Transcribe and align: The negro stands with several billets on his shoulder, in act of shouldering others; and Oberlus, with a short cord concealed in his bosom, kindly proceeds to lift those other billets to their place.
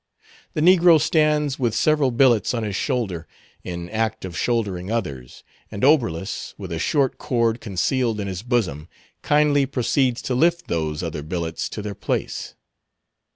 The 0.55 0.61
negro 0.61 0.99
stands 0.99 1.59
with 1.59 1.75
several 1.75 2.09
billets 2.09 2.55
on 2.55 2.63
his 2.63 2.75
shoulder, 2.75 3.27
in 3.63 3.87
act 3.91 4.25
of 4.25 4.35
shouldering 4.35 4.91
others; 4.91 5.43
and 5.69 5.83
Oberlus, 5.85 6.55
with 6.57 6.71
a 6.71 6.79
short 6.79 7.19
cord 7.19 7.61
concealed 7.61 8.19
in 8.19 8.25
his 8.27 8.41
bosom, 8.41 8.87
kindly 9.21 9.67
proceeds 9.67 10.23
to 10.23 10.33
lift 10.33 10.65
those 10.69 11.03
other 11.03 11.21
billets 11.21 11.69
to 11.69 11.83
their 11.83 11.93
place. 11.93 12.55